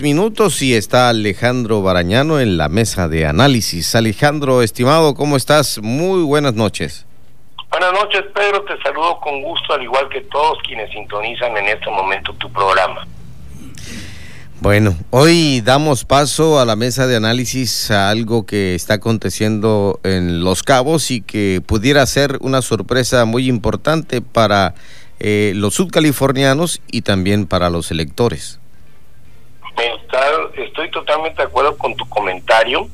minutos 0.00 0.62
y 0.62 0.74
está 0.74 1.10
Alejandro 1.10 1.82
Barañano 1.82 2.40
en 2.40 2.56
la 2.56 2.68
mesa 2.68 3.08
de 3.08 3.26
análisis. 3.26 3.94
Alejandro, 3.94 4.62
estimado, 4.62 5.14
¿cómo 5.14 5.36
estás? 5.36 5.80
Muy 5.82 6.22
buenas 6.22 6.54
noches. 6.54 7.06
Buenas 7.70 7.92
noches, 7.92 8.22
Pedro. 8.34 8.64
Te 8.64 8.80
saludo 8.82 9.20
con 9.20 9.42
gusto, 9.42 9.74
al 9.74 9.82
igual 9.82 10.08
que 10.08 10.22
todos 10.22 10.58
quienes 10.66 10.90
sintonizan 10.90 11.56
en 11.56 11.68
este 11.68 11.90
momento 11.90 12.32
tu 12.34 12.50
programa. 12.50 13.06
Bueno, 14.60 14.96
hoy 15.10 15.60
damos 15.60 16.04
paso 16.04 16.58
a 16.58 16.64
la 16.64 16.76
mesa 16.76 17.06
de 17.06 17.16
análisis 17.16 17.90
a 17.90 18.08
algo 18.08 18.46
que 18.46 18.74
está 18.74 18.94
aconteciendo 18.94 20.00
en 20.04 20.42
Los 20.42 20.62
Cabos 20.62 21.10
y 21.10 21.20
que 21.20 21.60
pudiera 21.66 22.06
ser 22.06 22.38
una 22.40 22.62
sorpresa 22.62 23.24
muy 23.26 23.48
importante 23.48 24.22
para 24.22 24.74
eh, 25.20 25.52
los 25.56 25.74
sudcalifornianos 25.74 26.80
y 26.86 27.02
también 27.02 27.46
para 27.46 27.68
los 27.68 27.90
electores 27.90 28.61
estoy 30.56 30.90
totalmente 30.90 31.42
de 31.42 31.48
acuerdo 31.48 31.76
con 31.76 31.94
tu 31.96 32.08
comentario 32.08 32.88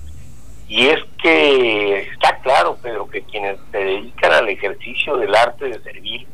y 0.68 0.88
es 0.88 0.98
que 1.22 2.00
está 2.00 2.38
claro, 2.40 2.76
pero 2.82 3.08
que 3.08 3.22
quienes 3.22 3.56
se 3.72 3.78
dedican 3.78 4.32
al 4.32 4.48
ejercicio 4.48 5.16
del 5.16 5.34
arte 5.34 5.66
de 5.66 5.80
servir 5.80 6.26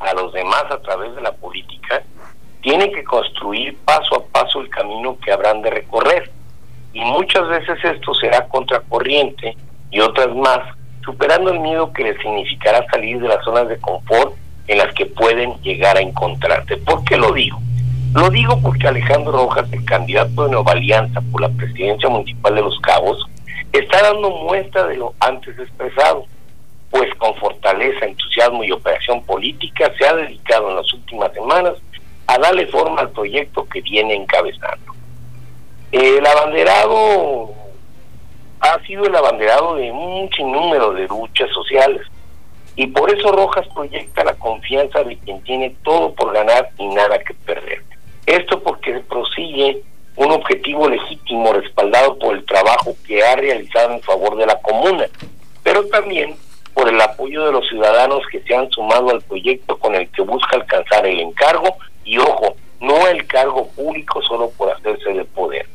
a 0.00 0.14
los 0.14 0.32
demás 0.32 0.64
a 0.70 0.80
través 0.80 1.14
de 1.14 1.20
la 1.20 1.32
política, 1.32 2.02
tienen 2.62 2.92
que 2.92 3.04
construir 3.04 3.76
paso 3.84 4.16
a 4.16 4.24
paso 4.26 4.60
el 4.60 4.70
camino 4.70 5.18
que 5.22 5.32
habrán 5.32 5.62
de 5.62 5.70
recorrer. 5.70 6.30
Y 6.94 7.00
muchas 7.00 7.46
veces 7.48 7.78
esto 7.84 8.14
será 8.14 8.48
contracorriente 8.48 9.56
y 9.90 10.00
otras 10.00 10.34
más, 10.34 10.60
superando 11.04 11.50
el 11.50 11.60
miedo 11.60 11.92
que 11.92 12.04
les 12.04 12.18
significará 12.18 12.86
salir 12.90 13.20
de 13.20 13.28
las 13.28 13.44
zonas 13.44 13.68
de 13.68 13.78
confort 13.78 14.34
en 14.68 14.78
las 14.78 14.92
que 14.94 15.06
pueden 15.06 15.60
llegar 15.62 15.96
a 15.96 16.00
encontrarte. 16.00 16.76
¿Por 16.78 17.04
qué 17.04 17.16
lo 17.16 17.32
digo? 17.32 17.58
Lo 18.14 18.28
digo 18.28 18.60
porque 18.60 18.88
Alejandro 18.88 19.32
Rojas, 19.32 19.72
el 19.72 19.84
candidato 19.86 20.44
de 20.44 20.50
Nueva 20.50 20.72
Alianza 20.72 21.22
por 21.32 21.40
la 21.40 21.48
presidencia 21.48 22.10
municipal 22.10 22.54
de 22.54 22.60
Los 22.60 22.78
Cabos, 22.80 23.26
está 23.72 24.02
dando 24.02 24.28
muestra 24.30 24.86
de 24.86 24.98
lo 24.98 25.14
antes 25.18 25.58
expresado, 25.58 26.26
pues 26.90 27.08
con 27.14 27.34
fortaleza, 27.36 28.04
entusiasmo 28.04 28.64
y 28.64 28.70
operación 28.70 29.22
política 29.24 29.90
se 29.96 30.06
ha 30.06 30.14
dedicado 30.14 30.68
en 30.68 30.76
las 30.76 30.92
últimas 30.92 31.32
semanas 31.32 31.74
a 32.26 32.38
darle 32.38 32.66
forma 32.66 33.00
al 33.00 33.10
proyecto 33.10 33.66
que 33.66 33.80
viene 33.80 34.14
encabezando. 34.14 34.92
El 35.90 36.26
abanderado 36.26 37.50
ha 38.60 38.78
sido 38.86 39.06
el 39.06 39.16
abanderado 39.16 39.76
de 39.76 39.90
un 39.90 40.28
sinnúmero 40.36 40.92
de 40.92 41.08
luchas 41.08 41.48
sociales 41.50 42.02
y 42.76 42.88
por 42.88 43.10
eso 43.10 43.32
Rojas 43.32 43.66
proyecta 43.74 44.22
la 44.22 44.34
confianza 44.34 45.02
de 45.02 45.16
quien 45.16 45.42
tiene 45.44 45.74
todo 45.82 46.12
por 46.14 46.34
ganar 46.34 46.68
y 46.76 46.86
nada 46.88 47.18
que 47.20 47.32
perder. 47.32 47.71
Esto 48.26 48.62
porque 48.62 49.00
prosigue 49.08 49.82
un 50.16 50.30
objetivo 50.30 50.88
legítimo 50.88 51.52
respaldado 51.52 52.18
por 52.18 52.34
el 52.34 52.44
trabajo 52.44 52.94
que 53.06 53.24
ha 53.24 53.34
realizado 53.36 53.92
en 53.92 54.02
favor 54.02 54.36
de 54.36 54.46
la 54.46 54.60
comuna, 54.60 55.06
pero 55.62 55.86
también 55.86 56.36
por 56.74 56.88
el 56.88 57.00
apoyo 57.00 57.44
de 57.46 57.52
los 57.52 57.68
ciudadanos 57.68 58.22
que 58.30 58.40
se 58.42 58.54
han 58.54 58.70
sumado 58.70 59.10
al 59.10 59.22
proyecto 59.22 59.78
con 59.78 59.94
el 59.94 60.08
que 60.10 60.22
busca 60.22 60.56
alcanzar 60.56 61.06
el 61.06 61.20
encargo 61.20 61.76
y, 62.04 62.18
ojo, 62.18 62.56
no 62.80 63.06
el 63.08 63.26
cargo 63.26 63.68
público 63.68 64.22
solo 64.22 64.50
por 64.50 64.70
hacerse 64.70 65.12
de 65.12 65.24
poder. 65.24 65.66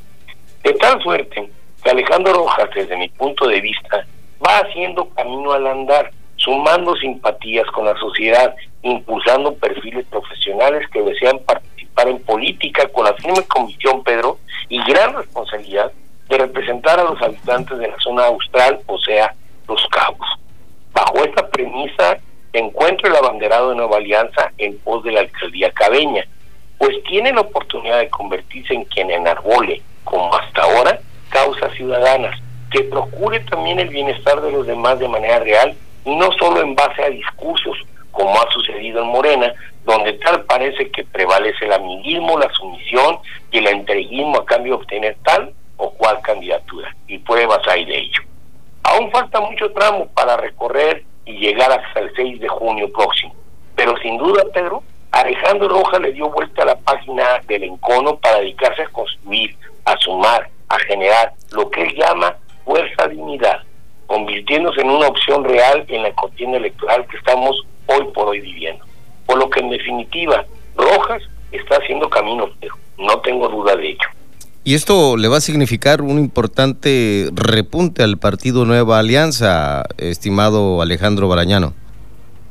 De 0.63 0.73
tal 0.73 1.01
suerte 1.01 1.49
que 1.83 1.89
Alejandro 1.89 2.33
Rojas, 2.33 2.69
desde 2.75 2.97
mi 2.97 3.09
punto 3.09 3.47
de 3.47 3.61
vista, 3.61 4.05
va 4.45 4.59
haciendo 4.59 5.07
camino 5.09 5.51
al 5.51 5.67
andar, 5.67 6.11
sumando 6.35 6.95
simpatías 6.95 7.65
con 7.67 7.85
la 7.85 7.97
sociedad, 7.97 8.55
impulsando 8.81 9.53
perfiles 9.55 10.05
profesionales 10.07 10.87
que 10.91 11.01
desean 11.01 11.39
participar 11.39 11.66
en 12.09 12.19
política 12.19 12.87
con 12.87 13.05
la 13.05 13.13
firme 13.13 13.43
convicción, 13.47 14.03
Pedro, 14.03 14.39
y 14.69 14.83
gran 14.83 15.15
responsabilidad 15.15 15.91
de 16.29 16.37
representar 16.37 16.99
a 16.99 17.03
los 17.03 17.21
habitantes 17.21 17.77
de 17.77 17.87
la 17.87 17.97
zona 17.99 18.25
austral, 18.25 18.79
o 18.85 18.97
sea, 18.99 19.33
los 19.67 19.85
cabos. 19.87 20.27
Bajo 20.93 21.23
esta 21.23 21.47
premisa 21.47 22.17
encuentro 22.53 23.07
el 23.09 23.15
abanderado 23.15 23.69
de 23.69 23.75
Nueva 23.75 23.97
Alianza 23.97 24.51
en 24.57 24.77
pos 24.79 25.03
de 25.03 25.11
la 25.11 25.21
alcaldía 25.21 25.71
cabeña, 25.71 26.23
pues 26.77 27.01
tiene 27.03 27.31
la 27.33 27.41
oportunidad 27.41 27.99
de 27.99 28.09
convertirse 28.09 28.73
en 28.73 28.85
quien 28.85 29.11
enarbole, 29.11 29.81
como 30.03 30.33
hasta 30.35 30.63
ahora, 30.63 30.99
causas 31.29 31.73
ciudadanas, 31.73 32.39
que 32.71 32.83
procure 32.83 33.39
también 33.41 33.79
el 33.79 33.89
bienestar 33.89 34.41
de 34.41 34.51
los 34.51 34.67
demás 34.67 34.99
de 34.99 35.07
manera 35.07 35.39
real 35.39 35.75
y 36.05 36.15
no 36.15 36.31
solo 36.33 36.61
en 36.61 36.75
base 36.75 37.03
a 37.03 37.09
discursos, 37.09 37.77
como 38.11 38.39
ha 38.39 38.49
sucedido 38.51 39.01
en 39.01 39.07
Morena, 39.07 39.53
donde 39.87 40.13
tal 40.13 40.43
parece 40.43 40.91
que 40.91 41.05
prevalece 41.05 41.63
el 41.63 41.71
amiguismo, 41.71 42.37
la 42.37 42.51
sumisión 42.51 43.19
y 43.51 43.59
el 43.59 43.67
entreguismo 43.67 44.39
a 44.39 44.45
cambio 44.45 44.73
de 44.73 44.81
obtener 44.81 45.17
tal 45.23 45.53
o 45.77 45.91
cual 45.91 46.19
candidatura. 46.21 46.93
Y 47.07 47.19
pruebas 47.19 47.61
hay 47.69 47.85
de 47.85 47.97
ello. 47.97 48.21
Aún 48.83 49.09
falta 49.11 49.39
mucho 49.39 49.71
tramo 49.71 50.07
para 50.07 50.35
recorrer 50.35 51.05
y 51.25 51.37
llegar 51.37 51.71
hasta 51.71 52.01
el 52.01 52.13
6 52.17 52.41
de 52.41 52.49
junio 52.49 52.91
próximo. 52.91 53.33
Pero 53.77 53.95
sin 53.99 54.17
duda, 54.17 54.43
Pedro, 54.53 54.83
Alejandro 55.11 55.69
Rojas 55.69 56.01
le 56.01 56.11
dio 56.11 56.29
vuelta 56.31 56.63
a 56.63 56.65
la 56.65 56.77
página 56.79 57.39
del 57.47 57.63
encono 57.63 58.17
para 58.17 58.39
dedicarse 58.39 58.81
a 58.81 58.89
construir, 58.89 59.55
a 59.85 59.95
sumar, 59.99 60.49
a 60.67 60.79
generar 60.79 61.31
lo 61.53 61.69
que 61.69 61.83
él 61.83 61.95
llama 61.95 62.35
fuerza 62.65 63.07
dignidad, 63.07 63.61
convirtiéndose 64.05 64.81
en 64.81 64.89
una 64.89 65.07
opción 65.07 65.45
real 65.45 65.85
en 65.87 66.03
la 66.03 66.11
contienda 66.11 66.57
electoral 66.57 67.07
que 67.07 67.15
estamos 67.15 67.65
hoy 67.85 68.03
por 68.13 68.27
hoy 68.27 68.41
viviendo. 68.41 68.83
Por 69.37 69.45
lo 69.45 69.49
que 69.51 69.59
en 69.59 69.69
definitiva, 69.69 70.45
Rojas 70.75 71.21
está 71.51 71.75
haciendo 71.75 72.09
camino, 72.09 72.49
pero 72.59 72.73
no 72.97 73.19
tengo 73.19 73.47
duda 73.47 73.75
de 73.75 73.89
ello. 73.89 74.07
¿Y 74.63 74.73
esto 74.73 75.15
le 75.15 75.27
va 75.27 75.37
a 75.37 75.41
significar 75.41 76.01
un 76.01 76.17
importante 76.17 77.29
repunte 77.33 78.01
al 78.01 78.17
partido 78.17 78.65
Nueva 78.65 78.97
Alianza, 78.97 79.83
estimado 79.99 80.81
Alejandro 80.81 81.27
Barañano? 81.27 81.75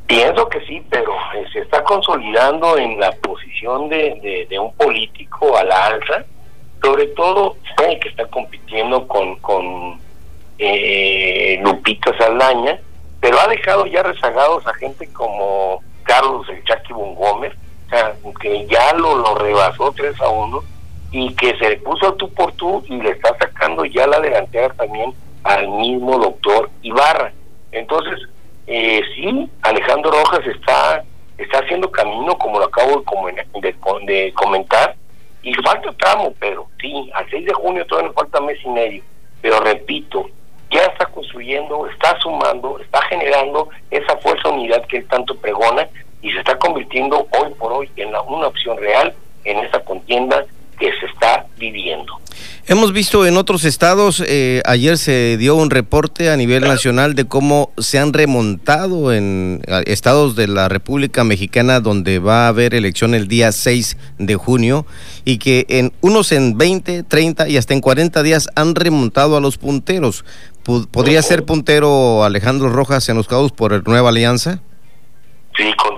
Pienso 0.07 0.49
que 0.49 0.65
sí, 0.65 0.81
pero 0.89 1.11
eh, 1.35 1.45
se 1.53 1.59
está 1.59 1.83
consolidando 1.83 2.79
en 2.79 3.01
la 3.01 3.11
posición 3.17 3.89
de, 3.89 4.47
un 4.61 4.73
político 4.75 5.57
a 5.57 5.65
la 5.65 5.87
alza, 5.87 6.25
sobre 6.81 7.09
todo 7.09 7.57
el 7.85 7.99
que 7.99 8.11
está 8.11 8.27
compitiendo 8.27 9.09
con, 9.09 9.35
con 9.41 9.99
eh, 10.59 11.59
Lupita 11.65 12.17
Saldaña, 12.17 12.79
pero 13.21 13.41
ha 13.41 13.49
dejado 13.49 13.87
ya 13.87 14.05
rezagados 14.05 14.65
a 14.69 14.75
gente 14.75 15.13
como 15.13 15.83
Carlos 16.17 16.49
el 16.49 16.65
Chucky 16.65 16.93
Gómez, 16.93 17.53
que 18.41 18.67
ya 18.67 18.95
lo, 18.95 19.17
lo 19.17 19.35
rebasó 19.35 19.93
3 19.93 20.19
a 20.23 20.29
1 20.29 20.63
y 21.13 21.35
que 21.35 21.57
se 21.59 21.71
le 21.71 21.77
puso 21.79 22.07
al 22.07 22.17
tú 22.17 22.33
por 22.33 22.53
tú 22.53 22.83
y 22.89 22.97
le 23.01 23.11
está 23.11 23.37
sacando 23.39 23.85
ya 23.85 24.07
la 24.07 24.21
delantera 24.21 24.73
también 24.75 25.13
al 25.45 25.69
mismo 25.69 26.19
doctor 26.19 26.71
Ibarra. 26.83 27.33
Entonces, 27.71 28.19
eh, 28.67 29.03
sí, 29.15 29.51
Alejandro 29.63 30.11
Rojas 30.11 30.47
está 30.47 31.05
está 31.37 31.59
haciendo 31.59 31.91
camino, 31.91 32.39
como 32.39 32.59
lo 32.59 32.65
acabo 32.65 33.05
de, 33.27 33.75
de, 34.07 34.33
comentar, 34.33 34.97
y 35.43 35.53
falta 35.57 35.93
tramo, 35.99 36.33
pero 36.41 36.67
sí, 36.81 37.11
al 37.13 37.29
6 37.29 37.45
de 37.45 37.53
junio 37.53 37.85
todavía 37.85 38.09
nos 38.09 38.17
falta 38.17 38.41
mes 38.41 38.59
y 38.65 38.69
medio. 38.71 39.03
Pero 39.43 39.61
repito, 39.61 40.27
ya 40.71 40.81
está 40.81 41.05
construyendo, 41.07 41.87
está 41.89 42.19
sumando, 42.21 42.81
está 42.81 43.03
generando 43.03 43.69
esa 43.91 44.17
fuerza 44.17 44.49
unidad 44.49 44.85
que 44.87 44.99
él 44.99 45.07
tanto 45.09 45.37
pregona 45.37 45.87
y 46.23 46.31
se 46.33 46.39
está 46.39 46.59
convirtiendo 46.59 47.27
hoy 47.31 47.53
por 47.59 47.73
hoy 47.73 47.91
en 47.97 48.09
una 48.09 48.47
opción 48.49 48.77
real 48.79 49.15
en 49.45 49.59
esta 49.59 49.81
contienda 49.81 50.45
que 50.79 50.91
se 51.01 51.07
está 51.07 51.47
viviendo. 51.59 52.19
Hemos 52.69 52.93
visto 52.93 53.25
en 53.27 53.37
otros 53.37 53.65
estados, 53.65 54.23
eh, 54.27 54.61
ayer 54.67 54.99
se 54.99 55.37
dio 55.39 55.55
un 55.55 55.71
reporte 55.71 56.31
a 56.31 56.37
nivel 56.37 56.65
nacional 56.65 57.15
de 57.15 57.25
cómo 57.25 57.71
se 57.79 57.99
han 57.99 58.13
remontado 58.13 59.13
en 59.13 59.63
estados 59.87 60.35
de 60.35 60.49
la 60.49 60.69
República 60.69 61.23
Mexicana 61.23 61.79
donde 61.79 62.19
va 62.19 62.47
a 62.47 62.49
haber 62.49 62.75
elección 62.75 63.15
el 63.15 63.29
día 63.29 63.53
6 63.53 63.97
de 64.19 64.35
junio 64.35 64.85
y 65.25 65.39
que 65.39 65.65
en 65.69 65.93
unos 66.01 66.33
en 66.33 66.59
20, 66.59 67.05
30 67.05 67.49
y 67.49 67.57
hasta 67.57 67.73
en 67.73 67.81
40 67.81 68.23
días 68.25 68.49
han 68.57 68.75
remontado 68.75 69.37
a 69.37 69.41
los 69.41 69.59
punteros. 69.59 70.25
¿Podría 70.91 71.23
ser 71.23 71.45
puntero 71.45 72.25
Alejandro 72.25 72.69
Rojas 72.69 73.09
en 73.09 73.17
los 73.17 73.29
caos 73.29 73.53
por 73.53 73.87
Nueva 73.87 74.09
Alianza? 74.09 74.61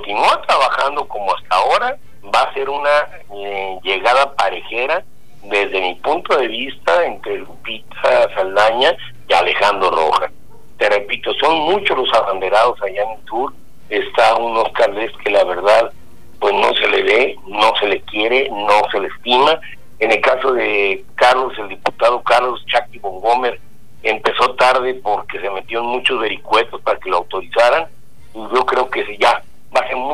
Si 0.08 0.14
continúa 0.14 0.40
trabajando 0.40 1.06
como 1.06 1.34
hasta 1.34 1.54
ahora, 1.54 1.98
va 2.34 2.40
a 2.40 2.54
ser 2.54 2.70
una 2.70 3.08
eh, 3.34 3.78
llegada 3.82 4.34
parejera 4.36 5.04
desde 5.42 5.82
mi 5.82 5.96
punto 5.96 6.34
de 6.34 6.48
vista 6.48 7.04
entre 7.04 7.36
Lupita 7.36 8.34
Saldaña 8.34 8.96
y 9.28 9.32
Alejandro 9.34 9.90
Rojas. 9.90 10.32
Te 10.78 10.88
repito, 10.88 11.34
son 11.34 11.58
muchos 11.58 11.98
los 11.98 12.10
abanderados 12.14 12.80
allá 12.80 13.02
en 13.02 13.18
el 13.18 13.24
tour. 13.26 13.52
Está 13.90 14.34
un 14.36 14.56
Oscar 14.56 14.94
que 15.22 15.30
la 15.30 15.44
verdad 15.44 15.92
pues 16.40 16.54
no 16.54 16.72
se 16.76 16.88
le 16.88 17.02
ve, 17.02 17.36
no 17.46 17.76
se 17.78 17.88
le 17.88 18.00
quiere, 18.00 18.48
no 18.48 18.80
se 18.90 19.00
le 19.00 19.08
estima. 19.08 19.60
En 19.98 20.10
el 20.10 20.22
caso 20.22 20.54
de 20.54 21.04
Carlos, 21.16 21.52
el 21.58 21.68
diputado 21.68 22.22
Carlos 22.22 22.64
Chaki 22.64 22.98
Bongomer, 22.98 23.60
empezó 24.02 24.54
tarde 24.54 24.94
porque 24.94 25.38
se 25.38 25.50
metió 25.50 25.80
en 25.80 25.86
muchos 25.86 26.18
vericuetos 26.18 26.80
para 26.80 26.98
que 26.98 27.10
lo 27.10 27.18
autorizaran 27.18 27.88
y 28.32 28.38
yo 28.54 28.64
creo 28.64 28.88
que 28.88 29.18
ya 29.18 29.42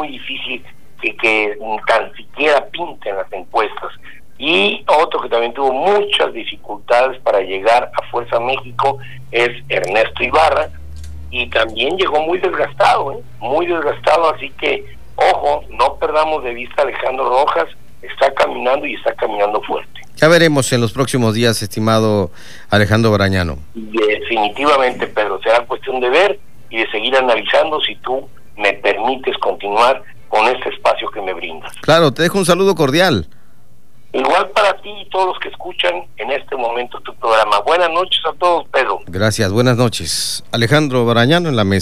muy 0.05 0.19
difícil 0.19 0.65
que, 1.01 1.17
que 1.17 1.59
tan 1.87 2.13
siquiera 2.15 2.67
pinten 2.67 3.17
las 3.17 3.33
encuestas. 3.33 3.91
Y 4.39 4.85
otro 4.87 5.21
que 5.21 5.29
también 5.29 5.55
tuvo 5.55 5.73
muchas 5.73 6.33
dificultades 6.33 7.21
para 7.23 7.41
llegar 7.41 7.91
a 7.95 8.11
Fuerza 8.11 8.41
México 8.41 8.99
es 9.31 9.51
Ernesto 9.69 10.23
Ibarra, 10.25 10.71
y 11.31 11.49
también 11.51 11.97
llegó 11.97 12.21
muy 12.21 12.39
desgastado, 12.39 13.13
¿eh? 13.13 13.17
muy 13.41 13.67
desgastado, 13.67 14.33
así 14.33 14.51
que 14.51 14.85
ojo, 15.17 15.65
no 15.71 15.97
perdamos 15.97 16.45
de 16.45 16.55
vista 16.55 16.83
a 16.83 16.85
Alejandro 16.85 17.29
Rojas, 17.29 17.67
está 18.03 18.33
caminando 18.35 18.87
y 18.87 18.95
está 18.95 19.15
caminando 19.15 19.61
fuerte. 19.63 20.01
Ya 20.17 20.29
veremos 20.29 20.73
en 20.73 20.81
los 20.81 20.93
próximos 20.93 21.35
días, 21.35 21.61
estimado 21.61 22.31
Alejandro 22.71 23.11
Barañano. 23.11 23.59
Definitivamente, 23.75 25.09
Pedro, 25.09 25.41
será 25.43 25.67
cuestión 25.67 26.01
de 26.01 26.09
ver 26.09 26.39
y 26.71 26.79
de 26.79 26.91
seguir 26.93 27.17
analizando 27.17 27.81
si 27.81 27.97
tú 27.97 28.29
me 28.57 28.73
permites 28.75 29.37
continuar 29.39 30.03
con 30.29 30.47
este 30.47 30.69
espacio 30.71 31.11
que 31.11 31.21
me 31.21 31.33
brindas. 31.33 31.73
Claro, 31.81 32.13
te 32.13 32.23
dejo 32.23 32.39
un 32.39 32.45
saludo 32.45 32.75
cordial. 32.75 33.29
Igual 34.13 34.49
para 34.51 34.81
ti 34.81 34.91
y 34.91 35.09
todos 35.11 35.27
los 35.27 35.39
que 35.41 35.49
escuchan 35.49 36.07
en 36.19 36.31
este 36.31 36.55
momento 36.57 37.01
tu 37.01 37.13
programa. 37.17 37.59
Buenas 37.67 37.91
noches 37.91 38.21
a 38.25 38.33
todos, 38.39 38.69
Pedro. 38.69 39.01
Gracias, 39.07 39.51
buenas 39.51 39.77
noches. 39.77 40.45
Alejandro 40.53 41.05
Barañano 41.05 41.49
en 41.49 41.57
la 41.57 41.65
mesa. 41.65 41.73